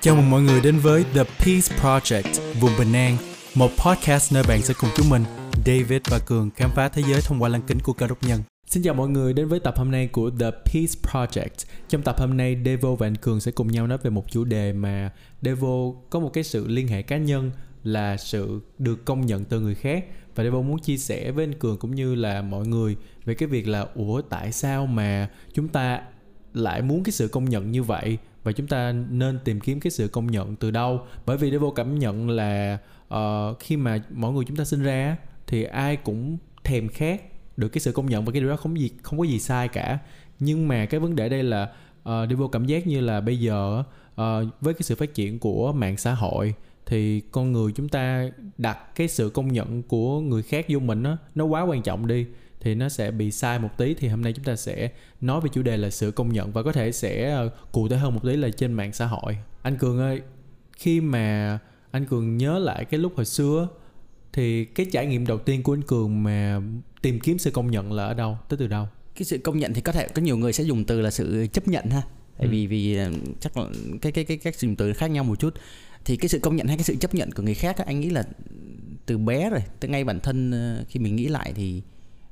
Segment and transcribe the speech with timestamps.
[0.00, 3.16] Chào mừng mọi người đến với The Peace Project, vùng Bình An,
[3.54, 5.24] một podcast nơi bạn sẽ cùng chúng mình,
[5.66, 8.42] David và Cường khám phá thế giới thông qua lăng kính của cơ đốc nhân.
[8.66, 11.66] Xin chào mọi người đến với tập hôm nay của The Peace Project.
[11.88, 14.44] Trong tập hôm nay, Devo và anh Cường sẽ cùng nhau nói về một chủ
[14.44, 15.10] đề mà
[15.42, 17.50] Devo có một cái sự liên hệ cá nhân
[17.84, 20.04] là sự được công nhận từ người khác.
[20.34, 23.48] Và Devo muốn chia sẻ với anh Cường cũng như là mọi người về cái
[23.48, 26.02] việc là ủa tại sao mà chúng ta
[26.54, 28.18] lại muốn cái sự công nhận như vậy?
[28.42, 31.00] Và chúng ta nên tìm kiếm cái sự công nhận từ đâu?
[31.26, 32.78] Bởi vì Devo cảm nhận là
[33.14, 37.22] uh, khi mà mọi người chúng ta sinh ra thì ai cũng thèm khát
[37.56, 39.68] được cái sự công nhận và cái điều đó không gì không có gì sai
[39.68, 39.98] cả.
[40.38, 43.40] Nhưng mà cái vấn đề đây là ờ, uh, Devo cảm giác như là bây
[43.40, 44.24] giờ uh,
[44.60, 46.54] với cái sự phát triển của mạng xã hội
[46.86, 51.02] thì con người chúng ta đặt cái sự công nhận của người khác vô mình
[51.02, 52.26] đó, nó quá quan trọng đi
[52.60, 54.90] thì nó sẽ bị sai một tí thì hôm nay chúng ta sẽ
[55.20, 57.96] nói về chủ đề là sự công nhận và có thể sẽ ờ, cụ thể
[57.96, 59.36] hơn một tí là trên mạng xã hội.
[59.62, 60.20] Anh cường ơi
[60.72, 61.58] khi mà
[61.90, 63.68] anh cường nhớ lại cái lúc hồi xưa
[64.32, 66.60] thì cái trải nghiệm đầu tiên của anh cường mà
[67.02, 68.38] tìm kiếm sự công nhận là ở đâu?
[68.48, 68.88] Tới từ đâu?
[69.14, 71.46] Cái sự công nhận thì có thể có nhiều người sẽ dùng từ là sự
[71.52, 72.02] chấp nhận ha.
[72.38, 72.50] Tại ừ.
[72.50, 73.66] vì vì ờ, chắc là
[74.00, 75.54] cái cái cái cách dùng từ khác nhau một chút
[76.04, 78.10] thì cái sự công nhận hay cái sự chấp nhận của người khác anh nghĩ
[78.10, 78.24] là
[79.06, 79.60] từ bé rồi.
[79.80, 81.82] Từ ngay bản thân ờ, khi mình nghĩ lại thì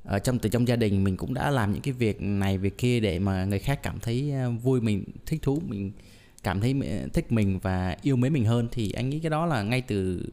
[0.04, 2.78] ở trong từ trong gia đình mình cũng đã làm những cái việc này việc
[2.78, 5.92] kia để mà người khác cảm thấy ờ, vui mình thích thú mình
[6.42, 6.74] cảm thấy
[7.12, 8.68] thích mình và yêu mến mình hơn.
[8.72, 10.26] Thì anh nghĩ cái đó là ngay từ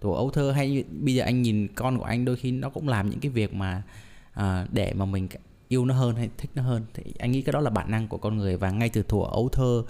[0.00, 2.88] tuổi ấu thơ hay bây giờ anh nhìn con của anh đôi khi nó cũng
[2.88, 3.82] làm những cái việc mà
[4.32, 5.28] à, để mà mình
[5.68, 6.82] yêu nó hơn hay thích nó hơn.
[6.94, 9.24] Thì anh nghĩ cái đó là bản năng của con người và ngay từ thuở
[9.30, 9.82] ấu thơ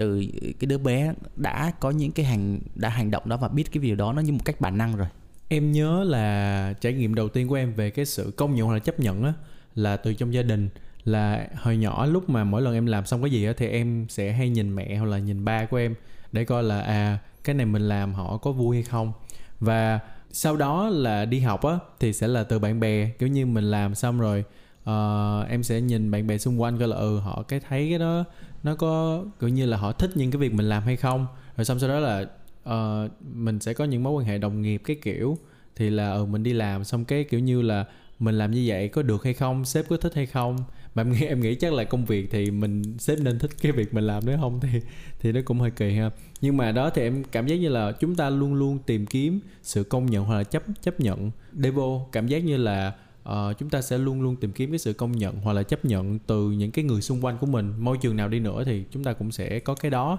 [0.00, 0.24] từ
[0.60, 3.82] cái đứa bé đã có những cái hành đã hành động đó và biết cái
[3.82, 5.06] điều đó nó như một cách bản năng rồi.
[5.48, 8.74] Em nhớ là trải nghiệm đầu tiên của em về cái sự công nhận hoặc
[8.74, 9.32] là chấp nhận á
[9.74, 10.68] là từ trong gia đình.
[11.04, 14.06] Là hồi nhỏ lúc mà mỗi lần em làm xong cái gì á thì em
[14.08, 15.94] sẽ hay nhìn mẹ hoặc là nhìn ba của em
[16.32, 19.12] để coi là à cái này mình làm họ có vui hay không.
[19.60, 20.00] Và
[20.30, 23.64] sau đó là đi học á thì sẽ là từ bạn bè kiểu như mình
[23.64, 24.44] làm xong rồi
[24.90, 27.98] uh, em sẽ nhìn bạn bè xung quanh coi là ừ họ cái thấy cái
[27.98, 28.24] đó
[28.62, 31.26] nó có kiểu như là họ thích những cái việc mình làm hay không?
[31.56, 32.26] Rồi xong sau đó là
[32.68, 35.38] uh, mình sẽ có những mối quan hệ đồng nghiệp cái kiểu.
[35.76, 37.84] Thì là ừ mình đi làm xong cái kiểu như là
[38.18, 39.64] mình làm như vậy có được hay không?
[39.64, 40.56] Sếp có thích hay không?
[40.94, 43.72] Mà em nghĩ em nghĩ chắc là công việc thì mình sếp nên thích cái
[43.72, 44.80] việc mình làm nếu không thì
[45.20, 46.10] thì nó cũng hơi kỳ ha.
[46.40, 49.40] Nhưng mà đó thì em cảm giác như là chúng ta luôn luôn tìm kiếm
[49.62, 51.30] sự công nhận hoặc là chấp chấp nhận.
[51.52, 52.92] Devo cảm giác như là
[53.28, 55.84] uh, chúng ta sẽ luôn luôn tìm kiếm cái sự công nhận hoặc là chấp
[55.84, 58.84] nhận từ những cái người xung quanh của mình môi trường nào đi nữa thì
[58.90, 60.18] chúng ta cũng sẽ có cái đó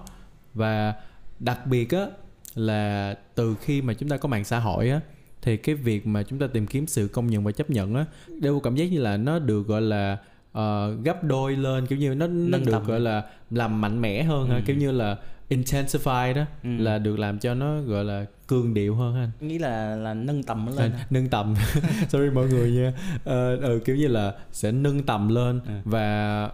[0.53, 0.93] và
[1.39, 2.07] đặc biệt á
[2.55, 4.99] là từ khi mà chúng ta có mạng xã hội á
[5.41, 8.05] thì cái việc mà chúng ta tìm kiếm sự công nhận và chấp nhận á
[8.41, 10.17] đều cảm giác như là nó được gọi là
[10.51, 12.83] uh, gấp đôi lên kiểu như nó nó được tầm.
[12.83, 14.53] gọi là làm mạnh mẽ hơn ừ.
[14.53, 15.17] ha kiểu như là
[15.51, 16.69] intensify đó ừ.
[16.77, 19.31] là được làm cho nó gọi là cương điệu hơn anh.
[19.47, 20.91] Nghĩ là là nâng tầm lên.
[20.91, 21.55] À, nâng tầm.
[22.09, 22.93] Sorry mọi người nha.
[23.15, 25.61] Uh, ừ, kiểu như là sẽ nâng tầm lên.
[25.67, 25.73] Ừ.
[25.85, 26.49] và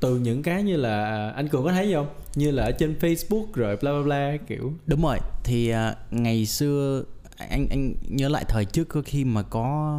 [0.00, 2.06] từ những cái như là anh cường có thấy không?
[2.34, 4.72] Như là ở trên facebook rồi bla bla bla kiểu.
[4.86, 5.18] Đúng rồi.
[5.44, 5.76] Thì uh,
[6.10, 7.02] ngày xưa
[7.36, 9.98] anh anh nhớ lại thời trước khi mà có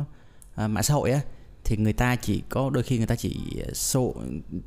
[0.64, 1.22] uh, mạng xã hội á
[1.68, 4.16] thì người ta chỉ có đôi khi người ta chỉ ờ, xô,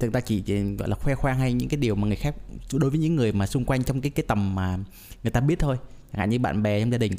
[0.00, 2.34] người ta chỉ ờ, gọi là khoe khoang hay những cái điều mà người khác
[2.72, 4.78] đối với những người mà xung quanh trong cái cái tầm mà
[5.22, 5.77] người ta biết thôi
[6.12, 7.12] chẳng hạn như bạn bè trong gia đình.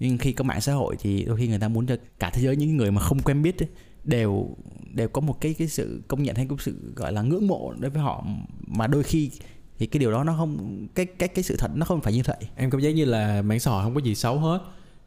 [0.00, 2.42] Nhưng khi có mạng xã hội thì đôi khi người ta muốn cho cả thế
[2.42, 3.68] giới những người mà không quen biết ấy,
[4.04, 4.56] đều
[4.94, 7.72] đều có một cái cái sự công nhận hay cái sự gọi là ngưỡng mộ
[7.78, 8.24] đối với họ.
[8.66, 9.30] Mà đôi khi
[9.78, 12.22] thì cái điều đó nó không cái cái cái sự thật nó không phải như
[12.24, 12.36] vậy.
[12.56, 14.58] Em cảm giác như là mạng xã hội không có gì xấu hết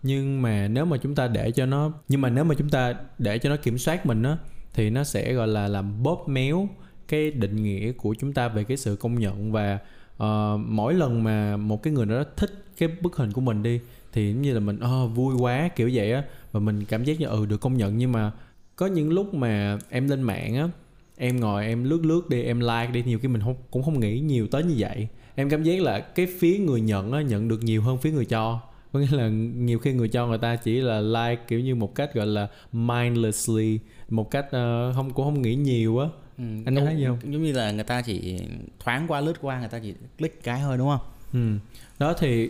[0.04, 2.96] nhưng mà nếu mà chúng ta để cho nó nhưng mà nếu mà chúng ta
[3.18, 4.38] để cho nó kiểm soát mình á
[4.74, 6.68] thì nó sẽ gọi là làm bóp méo
[7.08, 9.52] cái định nghĩa của chúng ta về cái sự công nhận.
[9.52, 9.80] Và
[10.24, 13.64] uh, mỗi lần mà một cái người nào đó thích cái bức hình của mình
[13.64, 13.80] đi
[14.14, 16.24] thì giống như là mình oh, vui quá kiểu vậy á.
[16.52, 17.98] Và mình cảm giác như ừ được công nhận.
[17.98, 18.32] Nhưng mà
[18.76, 20.70] có những lúc mà em lên mạng á
[21.18, 24.00] em ngồi em lướt lướt đi em like đi nhiều khi mình không cũng không
[24.00, 25.08] nghĩ nhiều tới như vậy.
[25.36, 28.26] Em cảm giác là cái phía người nhận á nhận được nhiều hơn phía người
[28.26, 28.60] cho
[28.92, 31.96] có nghĩa là nhiều khi người cho người ta chỉ là like kiểu như một
[31.96, 33.80] cách gọi là mindlessly
[34.10, 36.08] một cách uh, không cũng không nghĩ nhiều á.
[36.38, 37.20] Ừ, anh thấy gì không?
[37.24, 38.40] giống như là người ta chỉ
[38.80, 41.08] thoáng qua lướt qua người ta chỉ click cái thôi đúng không?
[41.34, 41.58] Ừ.
[42.00, 42.50] đó thì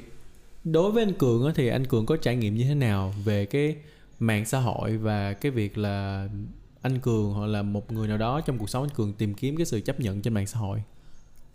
[0.63, 3.45] đối với anh cường á thì anh cường có trải nghiệm như thế nào về
[3.45, 3.75] cái
[4.19, 6.27] mạng xã hội và cái việc là
[6.81, 9.57] anh cường hoặc là một người nào đó trong cuộc sống anh cường tìm kiếm
[9.57, 10.83] cái sự chấp nhận trên mạng xã hội?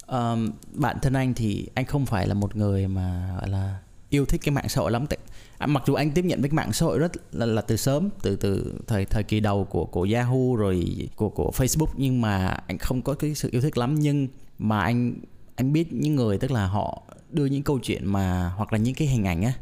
[0.07, 3.79] Um, bản thân anh thì anh không phải là một người mà gọi là
[4.11, 5.19] yêu thích cái mạng xã hội lắm tại
[5.59, 7.77] à, mặc dù anh tiếp nhận với cái mạng xã hội rất là, là từ
[7.77, 12.21] sớm từ từ thời thời kỳ đầu của của Yahoo rồi của của Facebook nhưng
[12.21, 13.95] mà anh không có cái sự yêu thích lắm.
[13.95, 15.15] Nhưng mà anh
[15.57, 18.95] anh biết những người tức là họ đưa những câu chuyện mà hoặc là những
[18.95, 19.53] cái hình ảnh á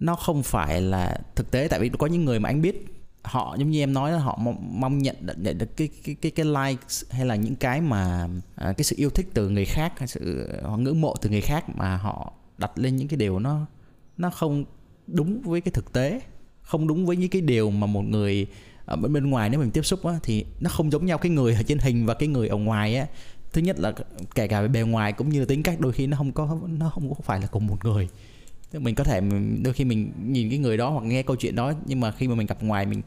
[0.00, 1.68] nó không phải là thực tế.
[1.68, 2.86] Tại vì có những người mà anh biết
[3.22, 6.30] họ giống như em nói là họ mong, mong nhận nhận được cái cái cái
[6.30, 9.92] cái likes hay là những cái mà à, cái sự yêu thích từ người khác
[9.98, 12.32] hay sự ờ, họ ngưỡng mộ từ người khác mà họ
[12.62, 13.66] đặt lên những cái điều nó
[14.16, 14.64] nó không
[15.06, 16.20] đúng với cái thực tế
[16.62, 18.46] không đúng với những cái điều mà một người
[18.84, 21.32] ở bên bên ngoài nếu mình tiếp xúc á, thì nó không giống nhau cái
[21.32, 23.06] người ở trên hình và cái người ở ngoài á.
[23.52, 23.92] Thứ nhất là
[24.34, 26.58] kể cả về bề ngoài cũng như là tính cách đôi khi nó không có
[26.78, 28.08] nó không có phải là cùng một người.
[28.72, 29.20] Mình có thể
[29.62, 32.28] đôi khi mình nhìn cái người đó hoặc nghe câu chuyện đó nhưng mà khi
[32.28, 33.02] mà mình gặp ngoài mình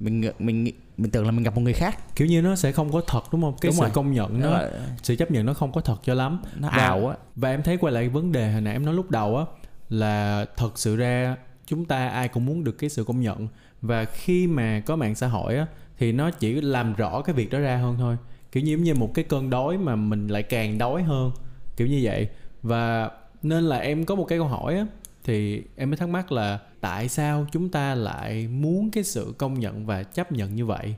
[0.00, 2.16] mình mình mình tưởng là mình gặp một người khác.
[2.16, 3.54] Kiểu như nó sẽ không có thật đúng không?
[3.60, 3.90] Cái đúng sự rồi.
[3.90, 4.70] công nhận nó rồi.
[5.02, 6.40] sự chấp nhận nó không có thật cho lắm.
[6.56, 7.16] Nó và, ảo á.
[7.36, 9.44] và em thấy quay lại vấn đề hồi nãy em nói lúc đầu á
[9.88, 11.36] là thật sự ra
[11.66, 13.48] chúng ta ai cũng muốn được cái sự công nhận.
[13.82, 15.66] Và khi mà có mạng xã hội á
[15.98, 18.16] thì nó chỉ làm rõ cái việc đó ra hơn thôi.
[18.52, 21.30] Kiểu như như một cái cơn đói mà mình lại càng đói hơn
[21.76, 22.28] kiểu như vậy.
[22.62, 23.10] Và
[23.42, 24.86] nên là em có một cái câu hỏi á
[25.24, 29.60] thì em mới thắc mắc là tại sao chúng ta lại muốn cái sự công
[29.60, 30.94] nhận và chấp nhận như vậy?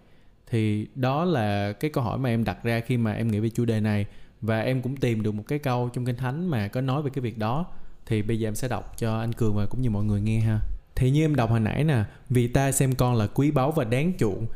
[0.47, 3.49] Thì đó là cái câu hỏi mà em đặt ra khi mà em nghĩ về
[3.49, 4.06] chủ đề này.
[4.41, 7.11] Và em cũng tìm được một cái câu trong kinh thánh mà có nói về
[7.15, 7.67] cái việc đó.
[8.06, 10.41] Thì bây giờ em sẽ đọc cho anh cường và cũng như mọi người nghe
[10.41, 10.61] ha.
[10.94, 13.85] Thì như em đọc hồi nãy nè vì ta xem con là quý báu và
[13.85, 14.47] đáng chuộng.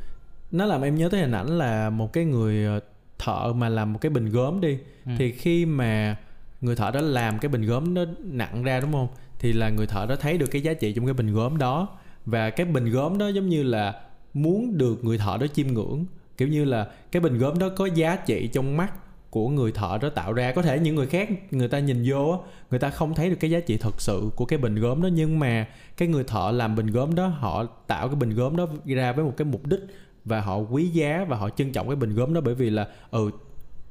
[0.50, 2.81] Nó làm em nhớ tới hình ảnh là một cái người ờ,
[3.19, 4.79] thợ mà làm một cái bình gốm đi.
[5.06, 5.12] Ừ.
[5.19, 6.17] thì khi mà
[6.61, 9.09] người thợ đó làm cái bình gốm nó nặng ra đúng không
[9.44, 11.88] thì là người thợ đó thấy được cái giá trị trong cái bình gốm đó.
[12.26, 14.00] Và cái bình gốm đó giống như là
[14.35, 16.05] muốn được người thợ đó chiêm ngưỡng.
[16.37, 18.93] Kiểu như là cái bình gốm đó có giá trị trong mắt
[19.31, 20.52] của người thợ đó tạo ra.
[20.52, 23.50] Có thể những người khác, người ta nhìn vô người ta không thấy được cái
[23.50, 25.08] giá trị thật sự của cái bình gốm đó.
[25.12, 28.69] Nhưng mà cái người thợ làm bình gốm đó, họ tạo cái bình gốm đó
[28.85, 29.81] ra với một cái mục đích
[30.25, 32.41] và họ quý giá và họ trân trọng cái bình gốm đó.
[32.41, 33.31] Bởi vì là ừ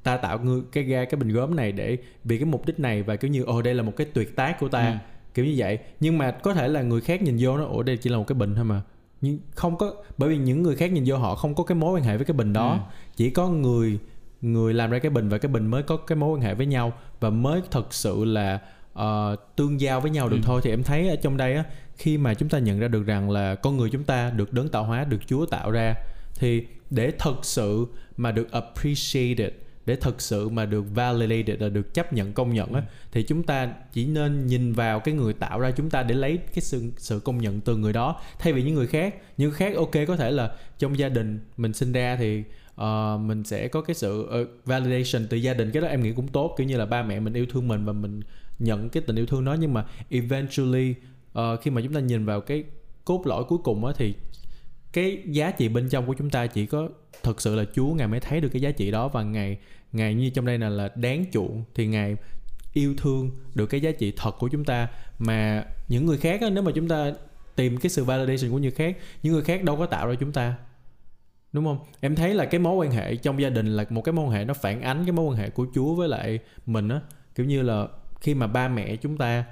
[0.04, 0.40] ta tạo
[0.72, 3.44] cái, ra cái bình gốm này để vì cái mục đích này và kiểu như,
[3.44, 4.88] ồ, đây là một cái tuyệt tác của ta.
[4.88, 7.84] Ừ kiểu như vậy nhưng mà có thể là người khác nhìn vô nó ồ
[7.84, 8.82] đây chỉ là một cái bình thôi mà
[9.22, 11.98] nhưng không có bởi vì những người khác nhìn vô họ không có cái mối
[11.98, 12.80] quan hệ với cái bình đó ừ.
[13.16, 14.00] chỉ có người
[14.42, 16.66] người làm ra cái bình và cái bình mới có cái mối quan hệ với
[16.66, 18.60] nhau và mới thật sự là
[19.00, 20.44] uh, tương giao với nhau được ừ.
[20.46, 21.64] thôi thì em thấy ở trong đây á
[21.98, 24.70] khi mà chúng ta nhận ra được rằng là con người chúng ta được đấng
[24.70, 25.96] tạo hóa được Chúa tạo ra
[26.36, 27.86] thì để thật sự
[28.18, 29.54] mà được appreciated
[29.86, 32.86] để thực sự mà được validated là được chấp nhận công nhận á ừ.
[33.12, 36.38] thì chúng ta chỉ nên nhìn vào cái người tạo ra chúng ta để lấy
[36.38, 39.16] cái sự sự công nhận từ người đó thay vì những người khác.
[39.38, 42.44] Những người khác ok có thể là trong gia đình mình sinh ra thì
[42.82, 45.72] uh, mình sẽ có cái sự uh, validation từ gia đình.
[45.72, 47.86] Cái đó em nghĩ cũng tốt kiểu như là ba mẹ mình yêu thương mình
[47.86, 48.22] và mình
[48.60, 49.56] nhận cái tình yêu thương đó.
[49.60, 50.96] Nhưng mà eventually
[51.40, 52.64] uh, khi mà chúng ta nhìn vào cái
[53.06, 54.14] cốt lõi cuối cùng á thì
[54.94, 56.90] cái giá trị bên trong của chúng ta chỉ có
[57.24, 59.58] thực sự là Chúa ngài mới thấy được cái giá trị đó và ngài
[59.92, 62.16] ngài như trong đây là là đáng chuộng thì ngài
[62.74, 64.88] yêu thương được cái giá trị thật của chúng ta.
[65.20, 67.14] Mà những người khác á, nếu mà chúng ta
[67.56, 70.32] tìm cái sự validation của người khác những người khác đâu có tạo ra chúng
[70.32, 70.56] ta
[71.54, 71.80] đúng không?
[72.00, 74.32] Em thấy là cái mối quan hệ trong gia đình là một cái mối quan
[74.32, 77.02] hệ nó phản ánh cái mối quan hệ của Chúa với lại mình á.
[77.36, 77.88] Kiểu như là
[78.22, 79.46] khi mà ba mẹ chúng ta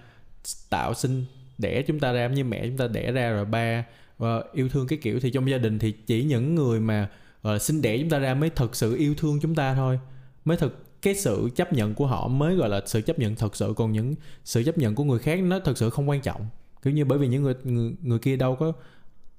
[0.70, 1.26] tạo sinh
[1.58, 3.86] đẻ chúng ta ra như mẹ chúng ta đẻ ra rồi ba
[4.22, 7.10] và yêu thương cái kiểu thì trong gia đình thì chỉ những người mà
[7.48, 10.00] uh, sinh đẻ chúng ta ra mới thật sự yêu thương chúng ta thôi.
[10.46, 13.56] Mới thực cái sự chấp nhận của họ mới gọi là sự chấp nhận thật
[13.56, 16.48] sự còn những sự chấp nhận của người khác nó thật sự không quan trọng.
[16.82, 18.72] Kiểu như bởi vì những người người, người kia đâu có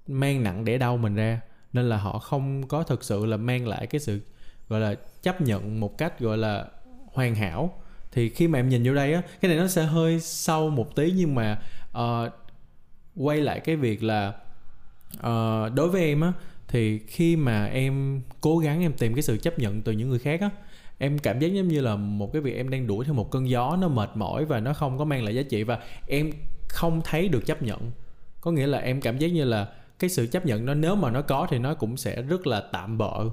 [0.06, 1.40] mang nặng để đau mình ra
[1.72, 4.20] nên là họ không có thực sự là mang lại cái sự
[4.68, 6.66] gọi là chấp nhận một cách gọi là
[7.12, 7.82] hoàn hảo.
[8.12, 10.96] Thì khi mà em nhìn vô đây á cái này nó sẽ hơi sâu một
[10.96, 11.62] tí nhưng mà
[11.98, 12.32] uh,
[13.16, 14.32] quay lại cái việc là
[15.16, 16.32] uh, đối với em á
[16.68, 20.18] thì khi mà em cố gắng em tìm cái sự chấp nhận từ những người
[20.18, 20.50] khác á
[20.98, 23.50] em cảm giác giống như là một cái việc em đang đuổi theo một cơn
[23.50, 25.78] gió nó mệt mỏi và nó không có mang lại giá trị và
[26.08, 26.30] em
[26.68, 27.90] không thấy được chấp nhận.
[28.40, 31.10] Có nghĩa là em cảm giác như là cái sự chấp nhận nó nếu mà
[31.10, 33.24] nó có thì nó cũng sẽ rất là tạm bợ.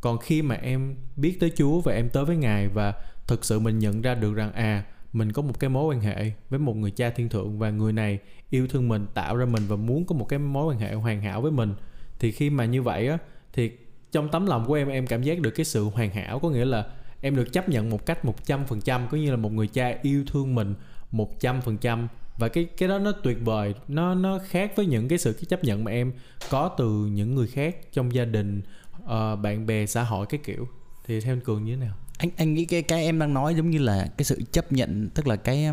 [0.00, 2.94] Còn khi mà em biết tới Chúa và em tới với Ngài và
[3.26, 4.84] thực sự mình nhận ra được rằng à
[5.14, 7.92] mình có một cái mối quan hệ với một người cha thiên thượng và người
[7.92, 8.18] này
[8.50, 11.22] yêu thương mình tạo ra mình và muốn có một cái mối quan hệ hoàn
[11.22, 11.74] hảo với mình.
[12.18, 13.18] Thì khi mà như vậy á
[13.52, 13.70] thì
[14.12, 16.64] trong tấm lòng của em em cảm giác được cái sự hoàn hảo có nghĩa
[16.64, 16.86] là
[17.20, 19.66] em được chấp nhận một cách một trăm phần trăm có như là một người
[19.66, 20.74] cha yêu thương mình
[21.10, 22.08] một trăm phần trăm.
[22.38, 25.44] Và cái cái đó nó tuyệt vời nó nó khác với những cái sự cái
[25.44, 26.12] chấp nhận mà em
[26.50, 28.62] có từ những người khác trong gia đình
[29.02, 29.08] uh,
[29.42, 30.68] bạn bè xã hội cái kiểu.
[31.06, 31.94] Thì theo anh cường như thế nào?
[32.18, 35.08] Anh anh nghĩ cái cái em đang nói giống như là cái sự chấp nhận
[35.14, 35.66] tức là cái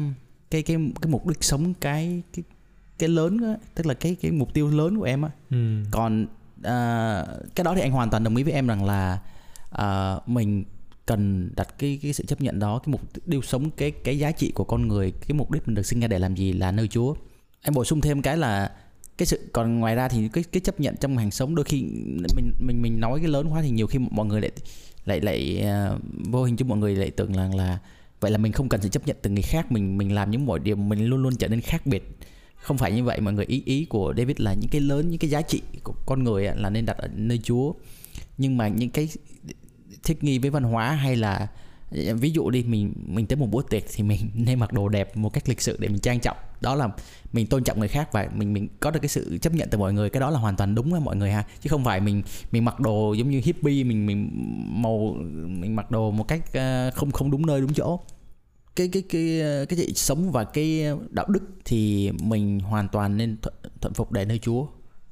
[0.52, 2.44] cái cái cái mục đích sống cái cái
[3.00, 5.84] cái lớn á, tức là cái cái mục tiêu lớn của em á ừ.
[5.92, 6.28] còn
[6.64, 9.20] à, cái đó thì anh hoàn toàn đồng ý với em rằng là
[9.70, 10.64] à, mình
[11.06, 14.32] cần đặt cái cái sự chấp nhận đó cái mục tiêu sống cái cái giá
[14.32, 16.72] trị của con người cái mục đích mình được sinh ra để làm gì là
[16.72, 17.16] nơi Chúa
[17.62, 18.72] em bổ sung thêm cái là
[19.18, 21.82] cái sự còn ngoài ra thì cái cái chấp nhận trong hàng sống đôi khi
[22.36, 24.52] mình mình mình nói cái lớn quá thì nhiều khi mọi người lại
[25.06, 27.80] lại lại uh, vô hình chung mọi người lại tưởng rằng là
[28.20, 30.46] vậy là mình không cần sự chấp nhận từ người khác mình mình làm những
[30.46, 32.18] mọi điều mình luôn luôn trở nên khác biệt.
[32.56, 35.20] Không phải như vậy mọi người ý ý của David là những cái lớn những
[35.20, 37.74] cái giá trị của con người là nên đặt ở nơi Chúa.
[38.38, 39.10] Nhưng mà những cái
[40.04, 41.48] thích nghi với văn hóa hay là
[41.92, 45.18] ví dụ đi mình mình tới một bữa tiệc thì mình nên mặc đồ đẹp
[45.18, 46.38] một cách lịch sự để mình trang trọng.
[46.62, 46.90] Đó là
[47.34, 49.78] mình tôn trọng người khác và mình mình có được cái sự chấp nhận từ
[49.78, 50.10] mọi người.
[50.10, 51.44] Cái đó là hoàn toàn đúng với mọi người ha.
[51.60, 54.30] Chứ không phải mình mình mặc đồ giống như hippie mình mình
[54.82, 55.16] màu
[55.48, 58.00] mình mặc đồ một cách ờ, không không đúng nơi đúng chỗ.
[58.76, 59.94] Cái cái cái cái gì?
[59.94, 64.40] Sống và cái đạo đức thì mình hoàn toàn nên thuận, thuận phục để nơi
[64.40, 64.66] Chúa.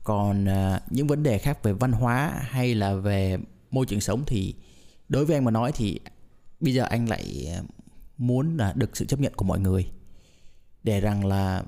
[0.03, 3.38] Còn uh, những vấn đề khác về văn hóa hay là về
[3.71, 4.53] môi trường sống thì
[5.09, 6.00] đối với anh mà nói thì
[6.59, 7.63] bây giờ anh lại ờ,
[8.17, 9.89] muốn là được sự chấp nhận của mọi người.
[10.83, 11.63] Để rằng là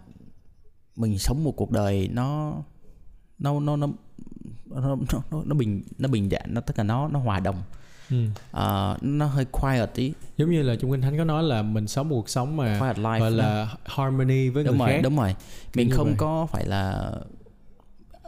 [0.96, 2.56] mình sống một cuộc đời nó
[3.40, 3.88] nó nó nó
[4.66, 4.98] nó
[5.32, 7.64] nó, nó bình nó bình đẳng nó tất cả nó nó hòa đồng.
[8.10, 8.26] Ừ.
[8.26, 10.14] uh, nó hơi quiet tí.
[10.38, 12.80] Giống như là trong kinh thánh có nói là mình sống một cuộc sống mà
[12.80, 15.02] quiet life gọi là harmony với đúng người rồi, khác.
[15.04, 15.36] đúng rồi.
[15.76, 16.16] Mình không vậy.
[16.18, 17.12] có phải là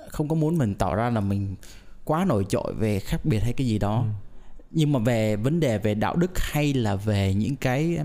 [0.10, 1.56] không có muốn mình tỏ ra là mình
[2.04, 4.06] quá nổi trội về khác biệt hay cái gì đó.
[4.08, 4.33] Ừ.
[4.74, 7.98] nhưng mà về vấn đề về đạo đức hay là về những cái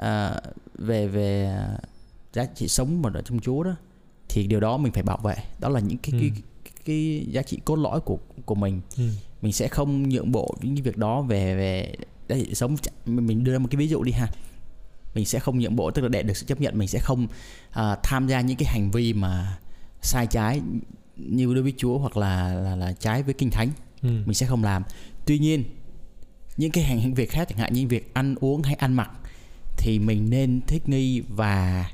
[0.00, 0.04] uh,
[0.78, 1.56] về về
[2.32, 3.76] giá trị sống mà ở trong Chúa đó
[4.28, 6.18] thì điều đó mình phải bảo vệ đó là những cái ừ.
[6.20, 6.30] cái,
[6.64, 9.08] cái, cái giá trị cốt lõi của của mình ừ.
[9.42, 11.94] mình sẽ không nhượng bộ những cái việc đó về về
[12.28, 14.28] giá trị sống mình đưa ra một cái ví dụ đi ha
[15.14, 17.24] mình sẽ không nhượng bộ tức là để được sự chấp nhận mình sẽ không
[17.70, 19.58] uh, tham gia những cái hành vi mà
[20.02, 20.60] sai trái
[21.16, 23.68] như đối với Chúa hoặc là là, là trái với kinh thánh
[24.02, 24.08] ừ.
[24.08, 24.82] mình sẽ không làm
[25.26, 25.64] tuy nhiên
[26.60, 29.10] những cái hành việc khác chẳng hạn như việc ăn uống hay ăn mặc
[29.76, 31.90] thì mình nên thích nghi và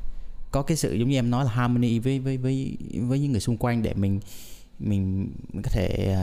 [0.53, 3.41] có cái sự giống như em nói là harmony với với với với những người
[3.41, 4.21] xung quanh để mình
[4.79, 6.17] mình mình có thể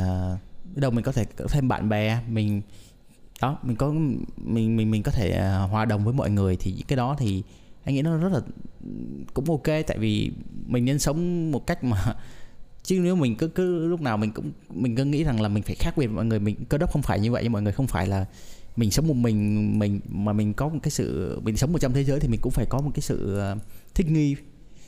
[0.73, 2.19] uh, đâu mình có thể có thêm bạn bè.
[2.27, 2.61] Mình
[3.41, 3.93] đó mình có
[4.37, 5.29] mình mình mình có thể
[5.63, 7.43] uh, hòa đồng với mọi người thì cái đó thì
[7.83, 8.39] anh nghĩ nó rất là
[9.33, 9.85] cũng ok.
[9.87, 10.31] Tại vì
[10.65, 12.15] mình nên sống một cách mà
[12.83, 15.63] chứ nếu mình cứ cứ lúc nào mình cũng mình cứ nghĩ rằng là mình
[15.63, 17.61] phải khác biệt với mọi người mình cơ đốc không phải như vậy nhưng mọi
[17.61, 18.25] người không phải là
[18.75, 21.93] mình sống một mình mình mà mình có một cái sự mình sống một trong
[21.93, 23.61] thế giới thì mình cũng phải có một cái sự uh,
[23.95, 24.35] thích nghi.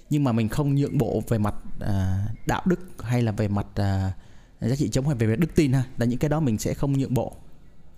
[0.10, 3.68] Nhưng mà mình không nhượng bộ về mặt uh, đạo đức hay là về mặt
[3.70, 5.84] uh, giá trị chống hay về mặt đức tin ha.
[5.98, 7.36] Là những cái đó mình sẽ không nhượng bộ.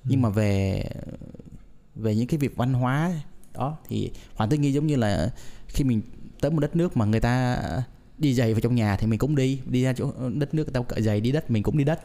[0.04, 0.10] Ừ.
[0.10, 0.84] nhưng mà về
[1.96, 3.12] về những cái việc văn hóa
[3.54, 5.32] đó thì hoàn thích nghi giống như là
[5.68, 6.02] khi mình
[6.42, 7.58] tới một đất nước mà người ta
[8.18, 10.74] đi giày vào trong nhà thì mình cũng đi đi ra chỗ đất nước người
[10.74, 12.00] ta cởi giày đi đất mình cũng đi đất.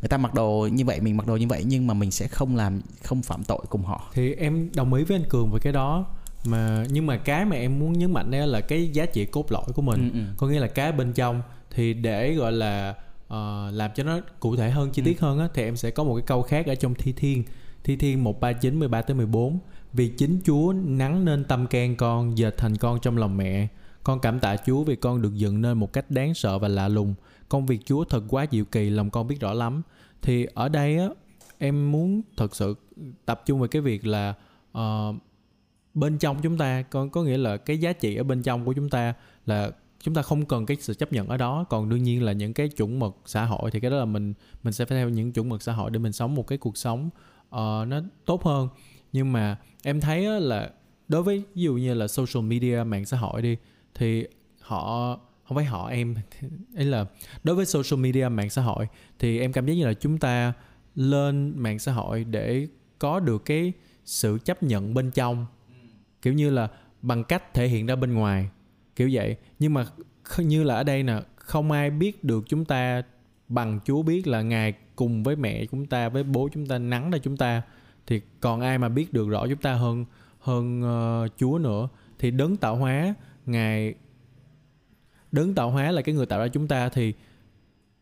[0.00, 2.28] Người ta mặc đồ như vậy mình mặc đồ như vậy nhưng mà mình sẽ
[2.28, 4.10] không làm không phạm tội cùng họ.
[4.14, 6.06] Thì em đồng ý với anh cường về cái đó
[6.44, 9.52] mà nhưng mà cái mà em muốn nhấn mạnh đây là cái giá trị cốt
[9.52, 10.10] lõi của mình.
[10.12, 10.24] Ừ, ừ.
[10.36, 12.94] có nghĩa là cái bên trong thì để gọi là
[13.26, 13.34] uh,
[13.72, 15.24] làm cho nó cụ thể hơn chi tiết ừ.
[15.24, 17.44] hơn á thì em sẽ có một cái câu khác ở trong thi thiên.
[17.84, 19.58] Thi thiên 139 13 tới 14
[19.92, 23.68] vì chính Chúa nắng nên tâm can con dệt thành con trong lòng mẹ
[24.04, 26.88] con cảm tạ Chúa vì con được dựng nên một cách đáng sợ và lạ
[26.88, 27.14] lùng.
[27.48, 29.82] Công việc Chúa thật quá diệu kỳ lòng con biết rõ lắm.
[30.22, 31.08] Thì ở đây á
[31.58, 32.74] em muốn thật sự
[33.24, 34.34] tập trung về cái việc là
[34.78, 35.14] uh,
[35.94, 38.72] bên trong chúng ta con có nghĩa là cái giá trị ở bên trong của
[38.72, 39.14] chúng ta
[39.46, 39.70] là
[40.00, 41.64] chúng ta không cần cái sự chấp nhận ở đó.
[41.70, 44.34] Còn đương nhiên là những cái chuẩn mực xã hội thì cái đó là mình
[44.62, 46.76] mình sẽ phải theo những chuẩn mực xã hội để mình sống một cái cuộc
[46.76, 47.10] sống
[47.48, 48.68] uh, nó tốt hơn.
[49.12, 50.70] Nhưng mà em thấy là
[51.08, 53.56] đối với ví dụ như là social media mạng xã hội đi
[53.94, 54.26] thì
[54.60, 56.14] họ không phải họ em
[56.76, 57.06] ấy là
[57.44, 60.52] đối với social media mạng xã hội thì em cảm giác như là chúng ta
[60.94, 63.72] lên mạng xã hội để có được cái
[64.04, 65.46] sự chấp nhận bên trong.
[66.22, 66.68] Kiểu như là
[67.02, 68.48] bằng cách thể hiện ra bên ngoài
[68.96, 69.36] kiểu vậy.
[69.58, 69.86] Nhưng mà
[70.38, 73.02] như là ở đây nè không ai biết được chúng ta
[73.48, 77.10] bằng Chúa biết là ngài cùng với mẹ chúng ta với bố chúng ta nắng
[77.10, 77.62] ra chúng ta.
[78.06, 80.04] Thì còn ai mà biết được rõ chúng ta hơn
[80.40, 80.82] hơn
[81.24, 81.88] uh, Chúa nữa.
[82.18, 83.14] Thì đấng tạo hóa
[83.46, 83.94] ngài
[85.32, 87.12] đấng tạo hóa là cái người tạo ra chúng ta thì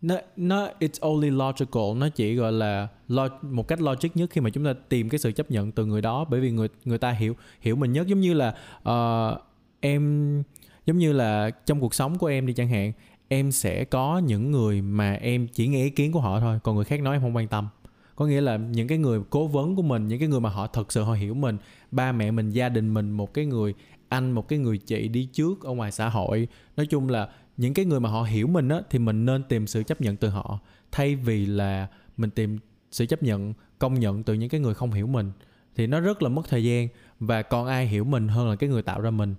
[0.03, 1.97] nó nó it's only logical.
[1.97, 5.19] Nó chỉ gọi là lo, một cách logic nhất khi mà chúng ta tìm cái
[5.19, 6.25] sự chấp nhận từ người đó.
[6.25, 8.07] Bởi vì người người ta hiểu hiểu mình nhất.
[8.07, 8.55] Giống như là
[8.89, 9.43] uh,
[9.81, 10.43] em
[10.87, 12.93] giống như là trong cuộc sống của em đi chẳng hạn
[13.29, 16.59] em sẽ có những người mà em chỉ nghe ý kiến của họ thôi.
[16.63, 17.69] Còn người khác nói em không quan tâm.
[18.17, 20.67] Có nghĩa là những cái người cố vấn của mình những cái người mà họ
[20.67, 21.59] thật sự họ hiểu mình
[21.91, 23.75] ba mẹ mình gia đình mình một cái người
[24.13, 26.49] anh, một cái người chị đi trước ở ngoài xã hội.
[26.77, 29.67] Nói chung là những cái người mà họ hiểu mình á, thì mình nên tìm
[29.67, 30.61] sự chấp nhận từ họ.
[30.93, 32.59] Thay vì là mình tìm
[32.91, 35.33] sự chấp nhận, công nhận từ những cái người không hiểu mình,
[35.77, 36.89] thì nó rất là mất thời gian.
[37.21, 39.35] Và còn ai hiểu mình hơn là cái người tạo ra mình?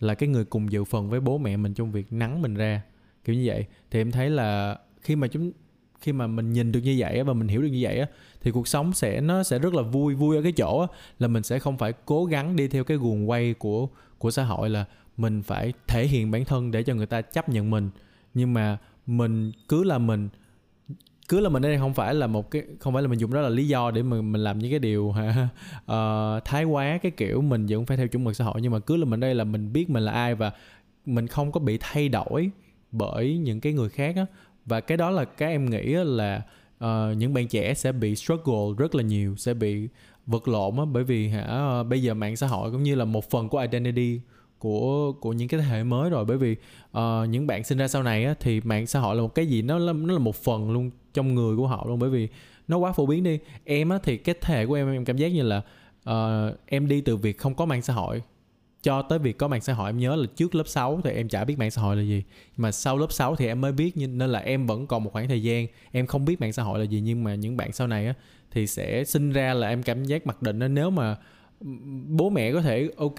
[0.00, 2.82] Là cái người cùng dự phần với bố mẹ mình trong việc nắng mình ra.
[3.24, 3.66] Kiểu như vậy.
[3.90, 5.52] Thì em thấy là khi mà chúng
[6.04, 8.04] khi mà mình nhìn được như vậy và mình hiểu được như vậy
[8.40, 10.86] thì cuộc sống sẽ nó sẽ rất là vui vui ở cái chỗ
[11.18, 14.44] là mình sẽ không phải cố gắng đi theo cái guồng quay của của xã
[14.44, 14.84] hội là
[15.16, 17.90] mình phải thể hiện bản thân để cho người ta chấp nhận mình.
[18.34, 20.28] Nhưng mà mình cứ là mình
[21.28, 23.40] cứ là mình đây không phải là một cái không phải là mình dùng đó
[23.40, 25.14] là lý do để mình mình làm những cái điều uh,
[26.44, 28.60] thái quá cái kiểu mình vẫn phải theo chuẩn mực xã hội.
[28.62, 30.52] Nhưng mà cứ là mình đây là mình biết mình là ai và
[31.06, 32.50] mình không có bị thay đổi
[32.92, 34.26] bởi những cái người khác á
[34.66, 36.42] và cái đó là cái em nghĩ là
[36.84, 39.88] uh, những bạn trẻ sẽ bị struggle rất là nhiều sẽ bị
[40.26, 43.04] vật lộn á bởi vì hả uh, bây giờ mạng xã hội cũng như là
[43.04, 44.20] một phần của identity
[44.58, 46.24] của của những cái thế hệ mới rồi.
[46.24, 46.56] Bởi vì
[46.98, 49.46] uh, những bạn sinh ra sau này á, thì mạng xã hội là một cái
[49.46, 51.98] gì nó nó là một phần luôn trong người của họ luôn.
[51.98, 52.28] Bởi vì
[52.68, 53.38] nó quá phổ biến đi.
[53.64, 55.62] Em á thì cái thế hệ của em em cảm giác như là
[56.10, 58.22] uh, em đi từ việc không có mạng xã hội
[58.84, 61.28] cho tới việc có mạng xã hội, em nhớ là trước lớp 6 thì em
[61.28, 62.22] chả biết mạng xã hội là gì.
[62.56, 65.28] Mà sau lớp 6 thì em mới biết nên là em vẫn còn một khoảng
[65.28, 67.00] thời gian, em không biết mạng xã hội là gì.
[67.00, 68.14] Nhưng mà những bạn sau này á,
[68.50, 70.68] thì sẽ sinh ra là em cảm giác mặc định đó.
[70.68, 71.16] Nếu mà
[72.08, 73.14] bố mẹ có thể ok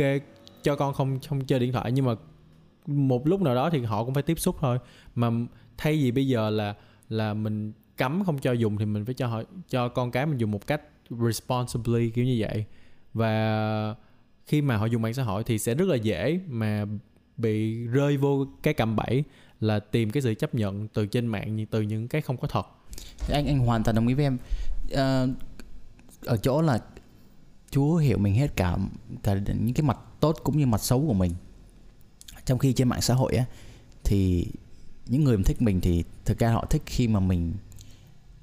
[0.63, 2.15] cho con không không chơi điện thoại, nhưng mà
[2.85, 4.77] một lúc nào đó thì họ cũng phải tiếp xúc thôi.
[5.15, 5.29] Mà
[5.77, 6.75] thay vì bây giờ là
[7.09, 10.37] là mình cấm không cho dùng thì mình phải cho họ, cho con cái mình
[10.37, 12.65] dùng một cách responsibly, kiểu như vậy.
[13.13, 13.95] Và
[14.45, 16.85] khi mà họ dùng mạng xã hội thì sẽ rất là dễ mà
[17.37, 19.23] bị rơi vô cái cạm bẫy
[19.59, 22.67] là tìm cái sự chấp nhận từ trên mạng từ những cái không có thật.
[23.29, 24.37] Anh anh hoàn toàn đồng ý với em.
[24.95, 25.25] À,
[26.25, 26.79] ở chỗ là
[27.71, 28.77] Chúa hiểu mình hết cả
[29.23, 31.31] cả những cái mặt tốt cũng như mặt xấu của mình.
[32.45, 33.45] Trong khi trên mạng xã hội á
[34.03, 34.47] thì
[35.07, 37.53] những người mà thích mình thì thực ra họ thích khi mà mình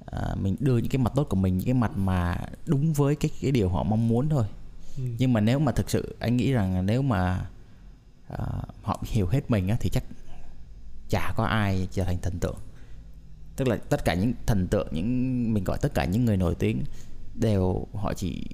[0.05, 3.15] à, mình đưa những cái mặt tốt của mình những cái mặt mà đúng với
[3.15, 4.45] cái cái điều họ mong muốn thôi
[4.97, 5.03] ừ.
[5.17, 7.45] nhưng mà nếu mà thực sự anh nghĩ rằng nếu mà
[8.27, 8.37] à,
[8.81, 10.03] họ hiểu hết mình á thì chắc
[11.09, 12.57] chả có ai trở thành thần tượng
[13.55, 16.55] tức là tất cả những thần tượng những mình gọi tất cả những người nổi
[16.55, 16.83] tiếng
[17.33, 18.45] đều họ chỉ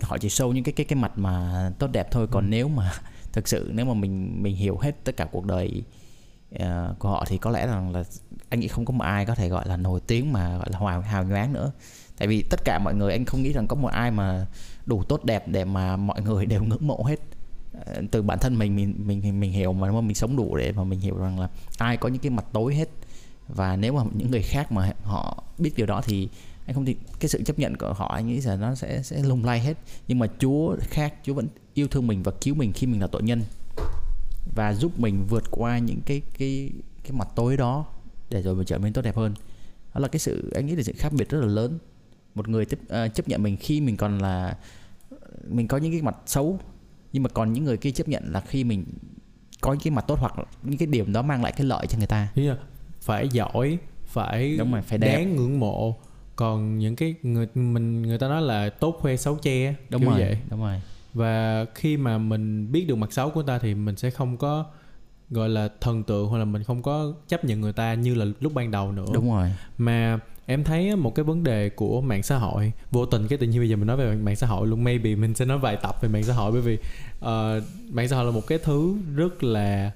[0.00, 2.48] họ chỉ show những cái cái cái mặt mà tốt đẹp thôi còn ừ.
[2.50, 2.92] nếu mà
[3.32, 5.82] thực sự nếu mà mình mình hiểu hết tất cả cuộc đời
[6.54, 8.04] uh, của họ thì có lẽ rằng là
[8.48, 10.78] anh nghĩ không có một ai có thể gọi là nổi tiếng mà gọi là
[10.78, 11.72] hào hào nhoáng nữa
[12.18, 14.46] tại vì tất cả mọi người anh không nghĩ rằng có một ai mà
[14.90, 17.20] đủ tốt đẹp để mà mọi người đều ngưỡng mộ hết.
[17.84, 20.84] Ờ, từ bản thân mình mình mình mình hiểu mà mình sống đủ để mà
[20.84, 21.48] mình hiểu rằng là
[21.78, 22.88] ai có những cái mặt tối hết.
[23.48, 26.28] Và nếu mà những người khác mà họ biết điều đó thì
[26.66, 29.22] anh không thì cái sự chấp nhận của họ anh nghĩ là nó sẽ sẽ
[29.22, 29.74] lung lay hết.
[30.08, 33.06] Nhưng mà Chúa khác Chúa vẫn yêu thương mình và cứu mình khi mình là
[33.06, 33.42] tội nhân.
[34.54, 36.70] Và giúp mình vượt qua những cái cái
[37.02, 37.86] cái mặt tối đó
[38.30, 39.34] để rồi mình trở nên tốt đẹp hơn.
[39.94, 41.78] Đó là cái sự anh nghĩ là sự khác biệt rất là lớn.
[42.34, 44.56] Một người tiếp uh, chấp nhận mình khi mình còn là
[45.50, 46.58] mình có những cái mặt xấu
[47.12, 48.84] nhưng mà còn những người kia chấp nhận là khi mình
[49.60, 50.32] có những cái mặt tốt hoặc
[50.62, 52.28] những cái điểm đó mang lại cái lợi cho người ta
[53.00, 55.16] phải giỏi phải đúng rồi phải đẹp.
[55.16, 55.96] đáng ngưỡng mộ
[56.36, 60.20] còn những cái người mình người ta nói là tốt khoe xấu che đúng rồi
[60.20, 60.38] vậy.
[60.50, 60.80] đúng rồi
[61.14, 64.66] và khi mà mình biết được mặt xấu của ta thì mình sẽ không có
[65.30, 68.26] gọi là thần tượng hoặc là mình không có chấp nhận người ta như là
[68.40, 69.06] lúc ban đầu nữa.
[69.14, 69.52] Đúng rồi.
[69.78, 73.46] Mà em thấy một cái vấn đề của mạng xã hội vô tình cái tự
[73.46, 75.76] nhiên bây giờ mình nói về mạng xã hội luôn maybe mình sẽ nói vài
[75.76, 76.78] tập về mạng xã hội bởi vì
[77.18, 77.62] uh,
[77.92, 79.92] mạng xã hội là một cái thứ rất là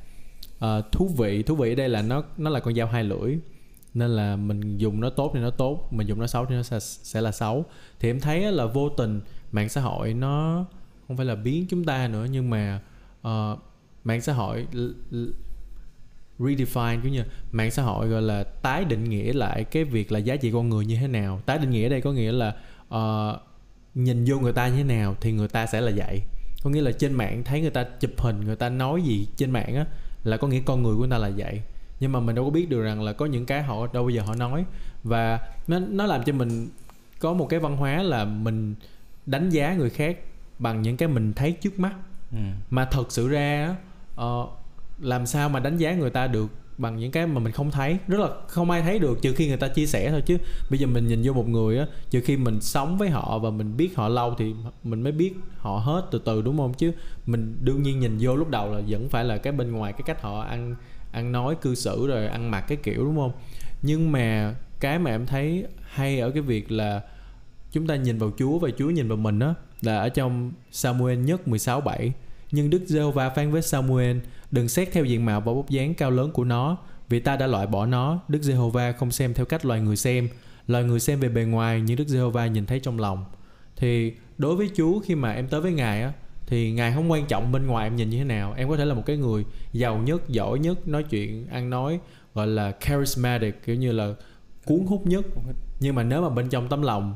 [0.64, 1.42] uh, thú vị.
[1.42, 3.38] Thú vị ở đây là nó nó là con dao hai lưỡi
[3.94, 6.62] nên là mình dùng nó tốt thì nó tốt mình dùng nó xấu thì nó
[6.62, 7.64] sẽ, sẽ là xấu.
[8.00, 9.20] Thì em thấy là vô tình
[9.52, 10.64] mạng xã hội nó
[11.08, 12.80] không phải là biến chúng ta nữa nhưng mà
[13.28, 13.58] uh,
[14.04, 14.66] mạng xã hội
[16.38, 20.18] redefine kiểu như mạng xã hội gọi là tái định nghĩa lại cái việc là
[20.18, 21.40] giá trị con người như thế nào.
[21.46, 22.56] Tái định nghĩa đây có nghĩa là
[22.94, 23.40] uh,
[23.94, 26.22] nhìn vô người ta như thế nào thì người ta sẽ là vậy.
[26.62, 29.50] Có nghĩa là trên mạng thấy người ta chụp hình người ta nói gì trên
[29.50, 29.86] mạng á
[30.24, 31.60] là có nghĩa con người của người ta là vậy.
[32.00, 34.10] Nhưng mà mình đâu có biết được rằng là có những cái họ đâu bao
[34.10, 34.64] giờ họ nói.
[35.04, 36.68] Và nó nó làm cho mình
[37.18, 38.74] có một cái văn hóa là mình
[39.26, 40.18] đánh giá người khác
[40.58, 41.94] bằng những cái mình thấy trước mắt.
[42.30, 42.38] Ừ.
[42.70, 43.76] mà thật sự ra
[44.20, 44.48] uh,
[45.00, 46.46] làm sao mà đánh giá người ta được
[46.78, 47.98] bằng những cái mà mình không thấy?
[48.08, 50.38] Rất là không ai thấy được trừ khi người ta chia sẻ thôi chứ.
[50.70, 53.50] Bây giờ mình nhìn vô một người á trừ khi mình sống với họ và
[53.50, 56.74] mình biết họ lâu thì mình mới biết họ hết từ từ đúng không?
[56.74, 56.92] Chứ
[57.26, 60.02] mình đương nhiên nhìn vô lúc đầu là vẫn phải là cái bên ngoài cái
[60.06, 60.76] cách họ ăn
[61.12, 63.32] ăn nói cư xử rồi ăn mặc cái kiểu đúng không?
[63.82, 67.02] Nhưng mà cái mà em thấy hay ở cái việc là
[67.72, 71.18] chúng ta nhìn vào Chúa và Chúa nhìn vào mình á là ở trong Samuel
[71.18, 72.12] nhất 16 7
[72.54, 74.16] nhưng Đức Giê-hô-va phán với Samuel
[74.50, 76.76] đừng xét theo diện mạo và bốc dáng cao lớn của nó
[77.08, 78.20] vì ta đã loại bỏ nó.
[78.28, 80.28] Đức Giê-hô-va không xem theo cách loài người xem.
[80.66, 83.24] Loài người xem về bề ngoài nhưng Đức Giê-hô-va nhìn thấy trong lòng.
[83.76, 86.12] Thì đối với Chúa khi mà em tới với Ngài á
[86.46, 88.54] thì ngài không quan trọng bên ngoài em nhìn như thế nào.
[88.56, 92.00] Em có thể là một cái người giàu nhất giỏi nhất nói chuyện ăn nói
[92.34, 94.14] gọi là charismatic kiểu như là
[94.64, 95.24] cuốn hút nhất.
[95.80, 97.14] Nhưng mà nếu mà bên trong tấm lòng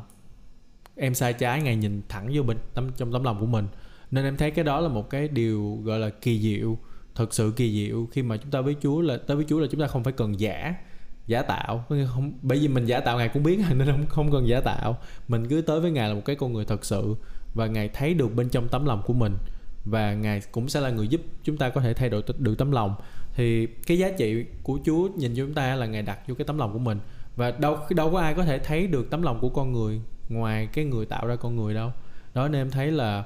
[0.96, 3.66] em sai trái ngài nhìn thẳng vô bên tấm trong tấm lòng của mình
[4.10, 6.78] nên em thấy cái đó là một cái điều gọi là kỳ diệu,
[7.14, 9.66] thật sự kỳ diệu khi mà chúng ta với Chúa là, tới với Chúa là
[9.70, 10.74] chúng ta không phải cần giả
[11.26, 11.84] giả tạo.
[11.88, 14.98] Không, bởi vì mình giả tạo ngài cũng biết nên không không cần giả tạo.
[15.28, 17.14] Mình cứ tới với ngài là một cái con người thật sự
[17.54, 19.36] và ngài thấy được bên trong tấm lòng của mình
[19.84, 22.72] và ngài cũng sẽ là người giúp chúng ta có thể thay đổi được tấm
[22.72, 22.94] lòng.
[23.34, 26.44] Thì cái giá trị của Chúa nhìn cho chúng ta là ngài đặt vô cái
[26.44, 26.98] tấm lòng của mình
[27.36, 30.68] và đâu đâu có ai có thể thấy được tấm lòng của con người ngoài
[30.72, 31.92] cái người tạo ra con người đâu.
[32.34, 33.24] Đó, nên em thấy là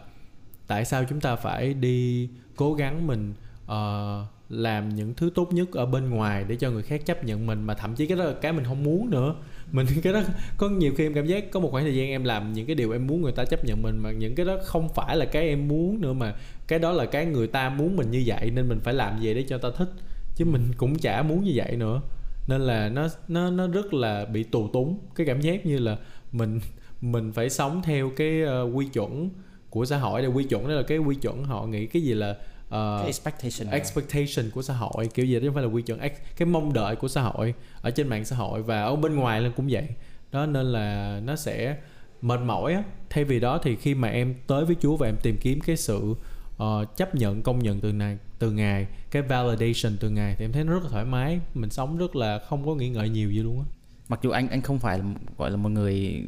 [0.72, 5.72] tại sao chúng ta phải đi cố gắng mình uh, làm những thứ tốt nhất
[5.72, 8.24] ở bên ngoài để cho người khác chấp nhận mình mà thậm chí cái đó
[8.24, 9.34] là cái mình không muốn nữa.
[9.72, 10.22] Mình cái đó
[10.56, 12.74] có nhiều khi em cảm giác có một khoảng thời gian em làm những cái
[12.74, 15.24] điều em muốn người ta chấp nhận mình mà những cái đó không phải là
[15.24, 16.34] cái em muốn nữa mà
[16.68, 19.34] cái đó là cái người ta muốn mình như vậy nên mình phải làm gì
[19.34, 19.90] để cho ta thích
[20.34, 22.00] chứ mình cũng chả muốn như vậy nữa.
[22.48, 25.96] Nên là nó nó nó rất là bị tù túng cái cảm giác như là
[26.32, 26.60] mình
[27.00, 29.30] mình phải sống theo cái uh, quy chuẩn
[29.72, 30.68] của xã hội để quy chuẩn.
[30.68, 34.62] Đó là cái quy chuẩn họ nghĩ cái gì là uh, cái expectation expectation của
[34.62, 35.98] xã hội kiểu gì đó không phải là quy chuẩn
[36.36, 39.40] cái mong đợi của xã hội ở trên mạng xã hội và ở bên ngoài
[39.40, 39.88] lên cũng vậy.
[40.32, 41.76] Đó nên là nó sẽ
[42.22, 42.82] mệt mỏi á.
[43.10, 45.76] Thay vì đó thì khi mà em tới với Chúa và em tìm kiếm cái
[45.76, 46.14] sự
[46.62, 50.52] uh, chấp nhận công nhận từ này từ ngài cái validation từ ngài thì em
[50.52, 51.40] thấy nó rất là thoải mái.
[51.54, 53.64] Mình sống rất là không có nghĩ ngợi nhiều gì luôn á.
[54.08, 55.04] Mặc dù anh anh không phải là
[55.38, 56.22] gọi là một người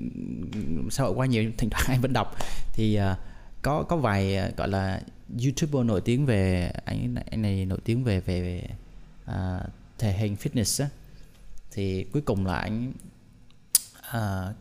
[0.91, 2.37] xã hội quá nhiều thỉnh thoảng anh vẫn đọc.
[2.73, 3.19] Thì uh,
[3.65, 5.01] có có vài gọi là
[5.45, 8.69] youtuber nổi tiếng về anh anh này nổi tiếng về về, về
[9.25, 9.63] uh,
[9.99, 10.91] thể hình fitness á.
[11.71, 12.93] Thì cuối cùng là anh
[13.99, 14.57] uh,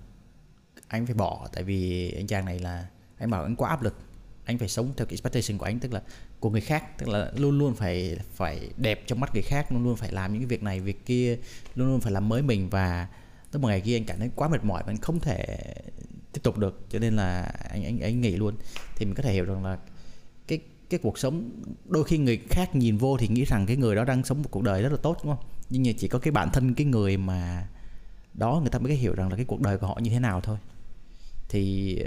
[0.88, 2.88] anh phải bỏ tại vì anh chàng này là
[3.18, 3.96] anh bảo anh quá áp lực.
[4.46, 6.02] Anh phải sống theo cái expectation của anh tức là
[6.39, 9.84] của người khác tức là luôn luôn phải phải đẹp trong mắt người khác luôn
[9.84, 11.38] luôn phải làm những cái việc này việc kia
[11.76, 12.70] luôn luôn phải làm mới mình.
[12.70, 13.08] Và
[13.52, 15.58] tới một ngày kia anh cảm thấy quá mệt mỏi và anh không thể
[16.34, 18.56] tiếp tục được cho nên là anh anh anh nghỉ luôn.
[18.96, 19.78] Thì mình có thể hiểu rằng là
[20.48, 21.50] cái cái cuộc sống
[21.86, 24.50] đôi khi người khác nhìn vô thì nghĩ rằng cái người đó đang sống một
[24.52, 25.46] cuộc đời rất là tốt đúng không?
[25.69, 27.67] Nhưng mà chỉ có cái bản thân cái người mà
[28.34, 30.41] đó người ta mới hiểu rằng là cái cuộc đời của họ như thế nào
[30.41, 30.58] thôi.
[31.50, 31.98] Thì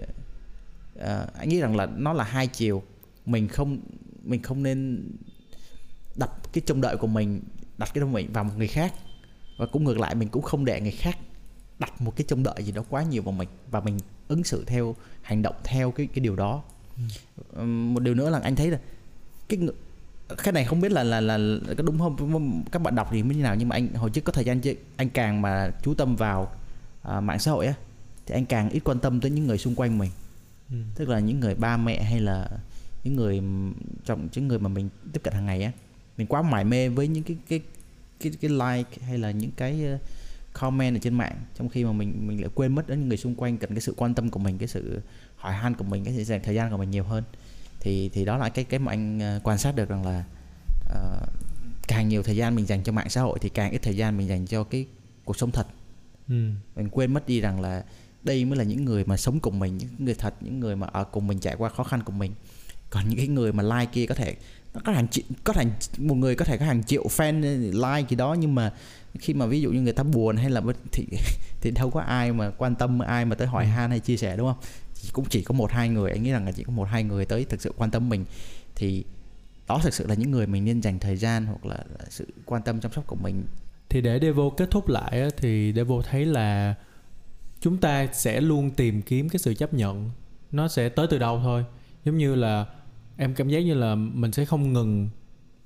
[0.98, 1.02] uh,
[1.38, 2.82] anh nghĩ rằng là nó là hai chiều.
[3.26, 3.80] Mình không
[4.22, 5.10] mình không nên
[6.16, 7.42] đặt cái trông đợi của mình
[7.78, 8.94] đặt cái trông mình vào một người khác.
[9.58, 11.18] Và cũng ngược lại mình cũng không để người khác
[11.78, 14.64] đặt một cái trông đợi gì đó quá nhiều vào mình và mình ứng xử
[14.66, 16.62] theo hành động theo cái cái điều đó
[17.52, 17.62] ừ.
[17.64, 18.78] một điều nữa là anh thấy là
[19.48, 19.58] cái
[20.42, 21.38] cái này không biết là là là,
[21.76, 24.32] có đúng không các bạn đọc thì như nào nhưng mà anh hồi trước có
[24.32, 24.60] thời gian
[24.96, 26.52] anh càng mà chú tâm vào
[27.16, 27.74] uh, mạng xã hội á
[28.26, 30.10] thì anh càng ít quan tâm tới những người xung quanh mình
[30.70, 30.76] ừ.
[30.94, 32.48] tức là những người ba mẹ hay là
[33.04, 33.42] những người
[34.04, 35.72] trong những người mà mình tiếp cận hàng ngày á
[36.16, 37.60] mình quá mải mê với những cái cái
[38.20, 39.98] cái cái like hay là những cái
[40.60, 43.18] comment ở trên mạng trong khi mà mình mình lại quên mất đến những người
[43.18, 45.00] xung quanh cần cái sự quan tâm của mình cái sự
[45.36, 47.24] hỏi han của mình cái sự dành thời gian của mình nhiều hơn.
[47.80, 50.24] Thì thì đó là cái cái mà anh uh, quan sát được rằng là
[50.84, 51.28] uh,
[51.88, 54.16] càng nhiều thời gian mình dành cho mạng xã hội thì càng ít thời gian
[54.16, 54.86] mình dành cho cái
[55.24, 55.66] cuộc sống thật.
[56.28, 56.50] Ừ.
[56.76, 57.84] mình quên mất đi rằng là
[58.22, 60.86] đây mới là những người mà sống cùng mình những người thật những người mà
[60.86, 62.32] ở cùng mình trải qua khó khăn của mình.
[62.90, 64.36] Còn những cái người mà like kia có thể
[64.84, 67.40] có hàng triệu có thành một người có thể có hàng triệu fan
[67.72, 68.72] like gì đó nhưng mà
[69.18, 70.62] khi mà ví dụ như người ta buồn hay là
[70.92, 71.06] thì
[71.60, 73.70] thì đâu có ai mà quan tâm ai mà tới hỏi ừ.
[73.70, 74.62] han hay chia sẻ đúng không?
[74.94, 77.04] Chỉ, cũng chỉ có một hai người anh nghĩ rằng là chỉ có một hai
[77.04, 78.24] người tới thực sự quan tâm mình.
[78.74, 79.04] Thì
[79.68, 82.26] đó thực sự là những người mình nên dành thời gian hoặc là, là sự
[82.44, 83.44] quan tâm chăm sóc của mình.
[83.88, 86.74] Thì để Devo kết thúc lại thì Devo thấy là
[87.60, 90.10] chúng ta sẽ luôn tìm kiếm cái sự chấp nhận.
[90.52, 91.64] Nó sẽ tới từ đâu thôi?
[92.04, 92.66] Giống như là
[93.16, 95.08] em cảm giác như là mình sẽ không ngừng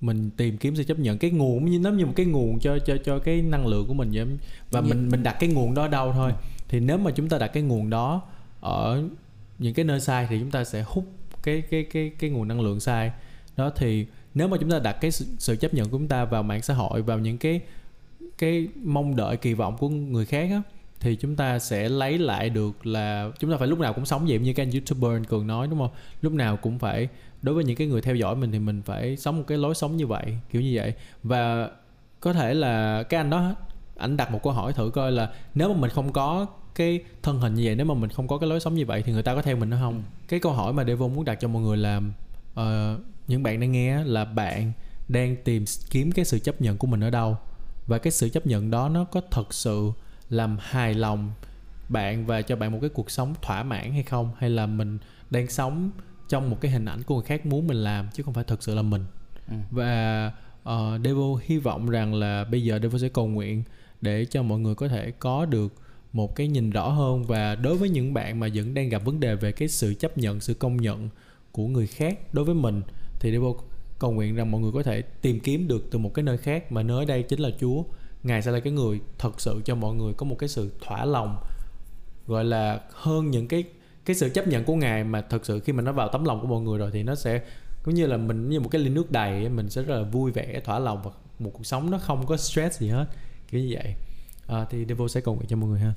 [0.01, 1.19] mình tìm kiếm sự chấp nhận.
[1.19, 3.95] Cái nguồn như nó như một cái nguồn cho cho cho cái năng lượng của
[3.95, 4.27] mình vậy
[4.71, 6.33] và mình mình đặt cái nguồn đó đâu thôi.
[6.69, 8.23] Thì nếu mà chúng ta đặt cái nguồn đó
[8.61, 9.03] ở
[9.59, 11.05] những cái nơi sai thì chúng ta sẽ hút
[11.43, 13.11] cái cái cái cái nguồn năng lượng sai.
[13.57, 16.25] Đó thì nếu mà chúng ta đặt cái sự, sự chấp nhận của chúng ta
[16.25, 17.61] vào mạng xã hội vào những cái
[18.39, 20.63] cái mong đợi kỳ vọng của người khác á
[21.01, 24.27] thì chúng ta sẽ lấy lại được là chúng ta phải lúc nào cũng sống
[24.29, 25.91] vậy như cái anh youtuber anh cường nói đúng không?
[26.23, 27.09] Lúc nào cũng phải
[27.43, 29.75] đối với những cái người theo dõi mình thì mình phải sống một cái lối
[29.75, 30.95] sống như vậy kiểu như vậy.
[31.23, 31.71] Và
[32.21, 33.55] có thể là cái anh đó
[33.97, 37.41] anh đặt một câu hỏi thử coi là nếu mà mình không có cái thân
[37.41, 39.23] hình như vậy nếu mà mình không có cái lối sống như vậy thì người
[39.23, 39.95] ta có theo mình nữa không?
[39.95, 40.01] Ừ.
[40.29, 42.01] cái câu hỏi mà Devo muốn đặt cho mọi người là
[42.61, 44.73] uh, những bạn đang nghe là bạn
[45.09, 47.37] đang tìm kiếm cái sự chấp nhận của mình ở đâu?
[47.87, 49.93] Và cái sự chấp nhận đó nó có thật sự
[50.31, 51.33] làm hài lòng
[51.89, 54.31] bạn và cho bạn một cái cuộc sống thỏa mãn hay không?
[54.39, 54.99] Hay là mình
[55.31, 55.91] đang sống
[56.29, 58.63] trong một cái hình ảnh của người khác muốn mình làm chứ không phải thật
[58.63, 59.05] sự là mình?
[59.49, 59.57] Ừ.
[59.71, 63.63] và uh, Devo hy vọng rằng là bây giờ Devo sẽ cầu nguyện
[64.01, 65.75] để cho mọi người có thể có được
[66.13, 67.25] một cái nhìn rõ hơn.
[67.25, 70.19] Và đối với những bạn mà vẫn đang gặp vấn đề về cái sự chấp
[70.19, 71.09] nhận sự công nhận
[71.53, 72.83] của người khác đối với mình
[73.21, 73.49] thì Devo
[73.99, 76.73] cầu nguyện rằng mọi người có thể tìm kiếm được từ một cái nơi khác
[76.73, 77.83] mà nơi đây chính là Chúa
[78.23, 81.05] ngài sẽ là cái người thật sự cho mọi người có một cái sự thỏa
[81.05, 81.37] lòng
[82.27, 83.65] gọi là hơn những cái
[84.05, 86.41] cái sự chấp nhận của ngài mà thật sự khi mà nó vào tấm lòng
[86.41, 87.41] của mọi người rồi thì nó sẽ
[87.83, 90.33] cũng như là mình như một cái ly nước đầy mình sẽ rất là vui
[90.33, 93.07] vẻ thỏa lòng và một cuộc sống nó không có stress gì hết
[93.51, 93.95] kiểu như vậy.
[94.47, 95.95] À, thì Devo sẽ cầu nguyện cho mọi người ha.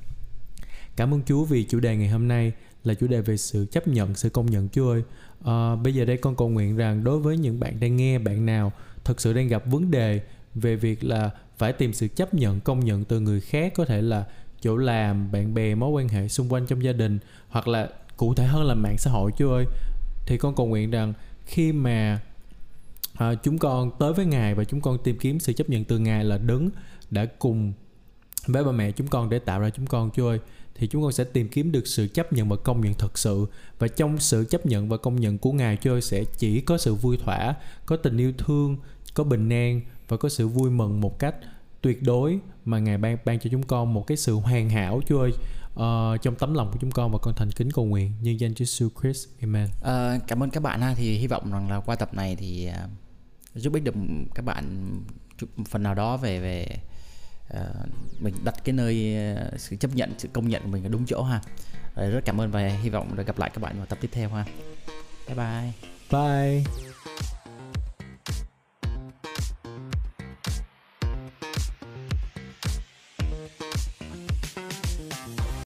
[0.96, 2.52] Cảm ơn Chúa vì chủ đề ngày hôm nay
[2.84, 5.04] là chủ đề về sự chấp nhận sự công nhận Chúa ơi.
[5.46, 8.46] À, bây giờ đây con cầu nguyện rằng đối với những bạn đang nghe bạn
[8.46, 8.72] nào
[9.04, 10.22] thật sự đang gặp vấn đề
[10.56, 11.32] về việc là
[11.64, 14.26] phải tìm sự chấp nhận công nhận từ người khác có thể là
[14.62, 18.34] chỗ làm bạn bè mối quan hệ xung quanh trong gia đình hoặc là cụ
[18.34, 19.32] thể hơn là mạng xã hội.
[19.38, 19.66] Chú ơi
[20.26, 21.14] thì con cầu nguyện rằng
[21.46, 22.22] khi mà
[23.14, 26.00] à, chúng con tới với ngài và chúng con tìm kiếm sự chấp nhận từ
[26.00, 26.70] ngài là đứng
[27.12, 27.74] đã cùng
[28.48, 30.40] với ba mẹ chúng con để tạo ra chúng con chú ơi
[30.76, 33.46] thì chúng con sẽ tìm kiếm được sự chấp nhận và công nhận thật sự.
[33.80, 36.78] Và trong sự chấp nhận và công nhận của ngài chú ơi sẽ chỉ có
[36.78, 38.78] sự vui thỏa có tình yêu thương
[39.14, 41.36] có bình an và có sự vui mừng một cách
[41.82, 45.20] tuyệt đối mà ngài ban ban cho chúng con một cái sự hoàn hảo Chúa
[45.20, 45.32] ơi
[45.74, 48.54] uh, trong tấm lòng của chúng con và con thành kính cầu nguyện nhân danh
[48.54, 49.28] Chúa Jesus Christ.
[49.42, 49.66] Amen.
[49.66, 52.70] Uh, cảm ơn các bạn ha thì hy vọng rằng là qua tập này thì
[52.70, 52.90] uh,
[53.56, 53.96] giúp ích được
[54.36, 54.92] các bạn
[55.70, 56.68] phần nào đó về về
[57.54, 57.88] uh,
[58.20, 61.06] mình đặt cái nơi uh, sự chấp nhận sự công nhận của mình ở đúng
[61.06, 61.42] chỗ ha.
[61.88, 64.10] Uh, rất cảm ơn và hy vọng được gặp lại các bạn vào tập tiếp
[64.12, 64.46] theo ha.
[65.28, 65.74] Bye bye.
[66.12, 66.93] Bye.